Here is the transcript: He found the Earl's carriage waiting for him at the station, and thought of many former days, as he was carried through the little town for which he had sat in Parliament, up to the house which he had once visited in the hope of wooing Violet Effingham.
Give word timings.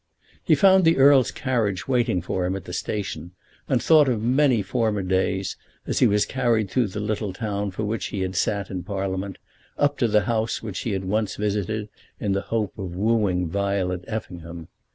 He 0.43 0.55
found 0.55 0.83
the 0.83 0.97
Earl's 0.97 1.29
carriage 1.29 1.87
waiting 1.87 2.23
for 2.23 2.47
him 2.47 2.55
at 2.55 2.65
the 2.65 2.73
station, 2.73 3.33
and 3.69 3.79
thought 3.83 4.09
of 4.09 4.23
many 4.23 4.63
former 4.63 5.03
days, 5.03 5.55
as 5.85 5.99
he 5.99 6.07
was 6.07 6.25
carried 6.25 6.71
through 6.71 6.87
the 6.87 6.99
little 6.99 7.33
town 7.33 7.69
for 7.69 7.83
which 7.83 8.07
he 8.07 8.21
had 8.21 8.35
sat 8.35 8.71
in 8.71 8.81
Parliament, 8.81 9.37
up 9.77 9.99
to 9.99 10.07
the 10.07 10.21
house 10.21 10.63
which 10.63 10.79
he 10.79 10.93
had 10.93 11.05
once 11.05 11.35
visited 11.35 11.87
in 12.19 12.31
the 12.31 12.41
hope 12.41 12.75
of 12.79 12.95
wooing 12.95 13.47
Violet 13.47 14.03
Effingham. 14.07 14.69